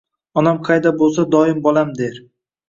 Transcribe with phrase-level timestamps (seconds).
[0.41, 2.19] Onam qayda bulsa doim bolam der